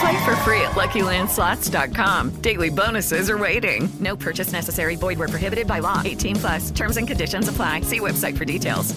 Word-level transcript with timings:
Play 0.00 0.24
for 0.24 0.36
free 0.36 0.60
at 0.62 0.72
LuckyLandSlots.com. 0.72 2.30
Daily 2.40 2.70
bonuses 2.70 3.28
are 3.28 3.38
waiting. 3.38 3.88
No 4.00 4.16
purchase 4.16 4.52
necessary. 4.52 4.96
Void 4.96 5.18
where 5.18 5.28
prohibited 5.28 5.66
by 5.66 5.80
law. 5.80 6.02
18 6.04 6.36
plus. 6.36 6.70
Terms 6.70 6.96
and 6.96 7.06
conditions 7.06 7.48
apply. 7.48 7.82
See 7.82 8.00
website 8.00 8.36
for 8.36 8.44
details. 8.44 8.94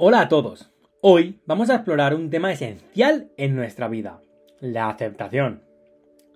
Hola 0.00 0.20
a 0.20 0.28
todos. 0.28 0.70
Hoy 1.00 1.40
vamos 1.44 1.70
a 1.70 1.74
explorar 1.74 2.14
un 2.14 2.30
tema 2.30 2.52
esencial 2.52 3.32
en 3.36 3.56
nuestra 3.56 3.88
vida, 3.88 4.20
la 4.60 4.88
aceptación. 4.88 5.64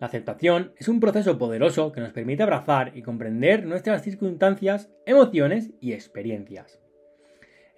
La 0.00 0.08
aceptación 0.08 0.72
es 0.76 0.88
un 0.88 0.98
proceso 0.98 1.38
poderoso 1.38 1.92
que 1.92 2.00
nos 2.00 2.12
permite 2.12 2.42
abrazar 2.42 2.90
y 2.96 3.02
comprender 3.02 3.64
nuestras 3.64 4.02
circunstancias, 4.02 4.90
emociones 5.06 5.70
y 5.80 5.92
experiencias. 5.92 6.81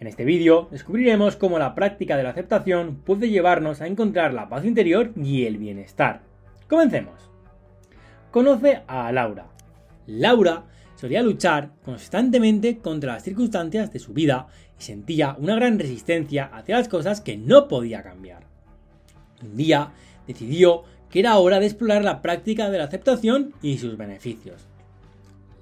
En 0.04 0.08
este 0.08 0.26
vídeo 0.26 0.68
descubriremos 0.70 1.36
cómo 1.36 1.58
la 1.58 1.74
práctica 1.74 2.18
de 2.18 2.24
la 2.24 2.28
aceptación 2.28 2.96
puede 2.96 3.30
llevarnos 3.30 3.80
a 3.80 3.86
encontrar 3.86 4.34
la 4.34 4.50
paz 4.50 4.66
interior 4.66 5.12
y 5.16 5.46
el 5.46 5.56
bienestar. 5.56 6.20
Comencemos. 6.68 7.30
Conoce 8.30 8.82
a 8.86 9.10
Laura. 9.12 9.46
Laura 10.06 10.64
solía 10.94 11.22
luchar 11.22 11.70
constantemente 11.86 12.80
contra 12.80 13.14
las 13.14 13.22
circunstancias 13.22 13.94
de 13.94 13.98
su 13.98 14.12
vida 14.12 14.48
y 14.78 14.82
sentía 14.82 15.36
una 15.38 15.54
gran 15.54 15.78
resistencia 15.78 16.50
hacia 16.52 16.76
las 16.76 16.88
cosas 16.88 17.22
que 17.22 17.38
no 17.38 17.66
podía 17.66 18.02
cambiar. 18.02 18.42
Un 19.42 19.56
día 19.56 19.94
decidió 20.26 20.82
que 21.08 21.20
era 21.20 21.38
hora 21.38 21.60
de 21.60 21.64
explorar 21.64 22.04
la 22.04 22.20
práctica 22.20 22.68
de 22.68 22.76
la 22.76 22.84
aceptación 22.84 23.54
y 23.62 23.78
sus 23.78 23.96
beneficios. 23.96 24.66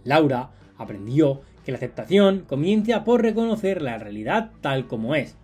Laura 0.03 0.51
aprendió 0.79 1.43
que 1.65 1.73
la 1.73 1.79
aceptación 1.79 2.41
comienza 2.41 3.05
por 3.05 3.23
reconocer 3.23 3.83
la 3.83 3.99
realidad 3.99 4.51
tal 4.61 4.87
como 4.87 5.15
es. 5.15 5.37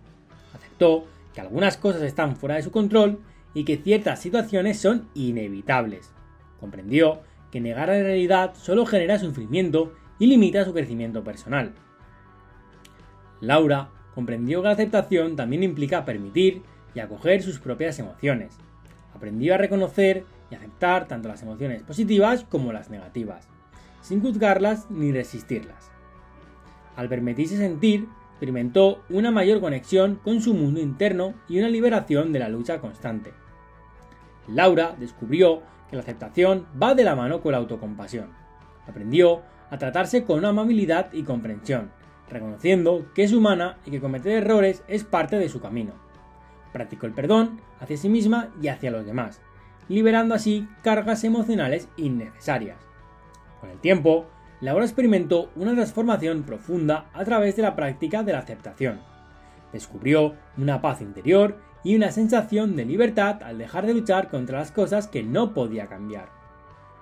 Aceptó 0.53 1.05
que 1.33 1.41
algunas 1.41 1.77
cosas 1.77 2.01
están 2.01 2.35
fuera 2.35 2.55
de 2.55 2.63
su 2.63 2.71
control 2.71 3.19
y 3.53 3.63
que 3.63 3.77
ciertas 3.77 4.21
situaciones 4.21 4.79
son 4.79 5.09
inevitables. 5.13 6.11
Comprendió 6.59 7.21
que 7.51 7.61
negar 7.61 7.87
la 7.87 8.01
realidad 8.01 8.53
solo 8.55 8.85
genera 8.85 9.19
sufrimiento 9.19 9.93
y 10.19 10.27
limita 10.27 10.65
su 10.65 10.73
crecimiento 10.73 11.23
personal. 11.23 11.73
Laura 13.41 13.89
comprendió 14.13 14.61
que 14.61 14.67
la 14.67 14.73
aceptación 14.73 15.35
también 15.35 15.63
implica 15.63 16.05
permitir 16.05 16.61
y 16.93 16.99
acoger 16.99 17.41
sus 17.41 17.59
propias 17.59 17.97
emociones. 17.99 18.57
Aprendió 19.15 19.55
a 19.55 19.57
reconocer 19.57 20.25
y 20.51 20.55
aceptar 20.55 21.07
tanto 21.07 21.29
las 21.29 21.41
emociones 21.41 21.83
positivas 21.83 22.43
como 22.43 22.73
las 22.73 22.89
negativas, 22.89 23.47
sin 24.01 24.21
juzgarlas 24.21 24.89
ni 24.89 25.11
resistirlas. 25.11 25.91
Al 26.99 27.07
permitirse 27.07 27.55
sentir, 27.55 28.09
experimentó 28.31 29.05
una 29.09 29.31
mayor 29.31 29.61
conexión 29.61 30.19
con 30.21 30.41
su 30.41 30.53
mundo 30.53 30.81
interno 30.81 31.33
y 31.47 31.57
una 31.57 31.69
liberación 31.69 32.33
de 32.33 32.39
la 32.39 32.49
lucha 32.49 32.81
constante. 32.81 33.31
Laura 34.49 34.97
descubrió 34.99 35.61
que 35.89 35.95
la 35.95 36.01
aceptación 36.01 36.65
va 36.77 36.95
de 36.95 37.05
la 37.05 37.15
mano 37.15 37.39
con 37.39 37.53
la 37.53 37.59
autocompasión. 37.59 38.31
Aprendió 38.85 39.43
a 39.69 39.77
tratarse 39.77 40.25
con 40.25 40.43
amabilidad 40.43 41.13
y 41.13 41.23
comprensión, 41.23 41.89
reconociendo 42.29 43.05
que 43.15 43.23
es 43.23 43.31
humana 43.31 43.77
y 43.85 43.91
que 43.91 44.01
cometer 44.01 44.33
errores 44.33 44.83
es 44.89 45.05
parte 45.05 45.39
de 45.39 45.47
su 45.47 45.61
camino. 45.61 45.93
Practicó 46.73 47.05
el 47.05 47.13
perdón 47.13 47.61
hacia 47.79 47.95
sí 47.95 48.09
misma 48.09 48.49
y 48.61 48.67
hacia 48.67 48.91
los 48.91 49.05
demás, 49.05 49.39
liberando 49.87 50.35
así 50.35 50.67
cargas 50.83 51.23
emocionales 51.23 51.87
innecesarias. 51.95 52.75
Con 53.61 53.69
el 53.69 53.79
tiempo, 53.79 54.27
Laura 54.61 54.83
experimentó 54.83 55.49
una 55.55 55.73
transformación 55.73 56.43
profunda 56.43 57.05
a 57.13 57.23
través 57.23 57.55
de 57.55 57.61
la 57.61 57.75
práctica 57.75 58.23
de 58.23 58.33
la 58.33 58.39
aceptación. 58.39 58.99
Descubrió 59.71 60.33
una 60.57 60.81
paz 60.81 61.01
interior 61.01 61.57
y 61.83 61.95
una 61.95 62.11
sensación 62.11 62.75
de 62.75 62.83
libertad 62.83 63.41
al 63.43 63.57
dejar 63.57 63.85
de 63.85 63.93
luchar 63.93 64.29
contra 64.29 64.59
las 64.59 64.71
cosas 64.71 65.07
que 65.07 65.23
no 65.23 65.53
podía 65.53 65.87
cambiar. 65.87 66.27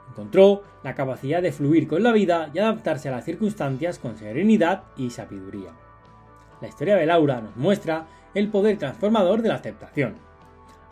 Encontró 0.09 0.63
la 0.83 0.93
capacidad 0.93 1.41
de 1.41 1.51
fluir 1.51 1.87
con 1.87 2.03
la 2.03 2.11
vida 2.11 2.49
y 2.53 2.59
adaptarse 2.59 3.09
a 3.09 3.11
las 3.11 3.25
circunstancias 3.25 3.97
con 3.97 4.17
serenidad 4.17 4.83
y 4.95 5.09
sabiduría. 5.09 5.71
La 6.61 6.67
historia 6.67 6.95
de 6.95 7.05
Laura 7.05 7.41
nos 7.41 7.55
muestra 7.55 8.05
el 8.33 8.49
poder 8.49 8.77
transformador 8.77 9.41
de 9.41 9.49
la 9.49 9.55
aceptación. 9.55 10.15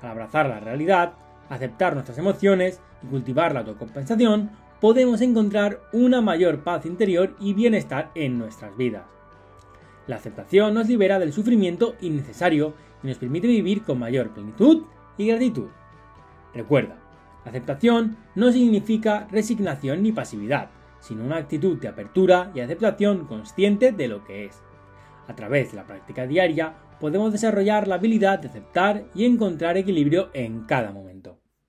Al 0.01 0.09
abrazar 0.09 0.47
la 0.47 0.59
realidad, 0.59 1.13
aceptar 1.49 1.93
nuestras 1.93 2.17
emociones 2.17 2.81
y 3.03 3.07
cultivar 3.07 3.53
la 3.53 3.61
autocompensación, 3.61 4.49
podemos 4.81 5.21
encontrar 5.21 5.81
una 5.93 6.21
mayor 6.21 6.63
paz 6.63 6.85
interior 6.85 7.35
y 7.39 7.53
bienestar 7.53 8.11
en 8.15 8.37
nuestras 8.37 8.75
vidas. 8.77 9.03
La 10.07 10.17
aceptación 10.17 10.73
nos 10.73 10.87
libera 10.87 11.17
del 11.19 11.33
sufrimiento 11.33 11.95
innecesario 12.01 12.73
y 13.03 13.07
nos 13.07 13.17
permite 13.17 13.47
vivir 13.47 13.83
con 13.83 13.99
mayor 13.99 14.29
plenitud 14.31 14.83
y 15.17 15.27
gratitud. 15.27 15.67
Recuerda, 16.53 16.97
la 17.43 17.51
aceptación 17.51 18.17
no 18.35 18.51
significa 18.51 19.27
resignación 19.31 20.03
ni 20.03 20.11
pasividad, 20.11 20.69
sino 20.99 21.23
una 21.23 21.37
actitud 21.37 21.77
de 21.77 21.87
apertura 21.87 22.51
y 22.53 22.59
aceptación 22.59 23.25
consciente 23.25 23.91
de 23.91 24.07
lo 24.07 24.23
que 24.23 24.45
es. 24.45 24.61
A 25.27 25.35
través 25.35 25.71
de 25.71 25.77
la 25.77 25.85
práctica 25.85 26.27
diaria 26.27 26.73
podemos 26.99 27.31
desarrollar 27.31 27.87
la 27.87 27.95
habilidad 27.95 28.39
de 28.39 28.47
aceptar 28.47 29.05
y 29.13 29.25
encontrar 29.25 29.77
equilibrio 29.77 30.29
en 30.33 30.61
cada 30.65 30.91
momento. 30.91 31.44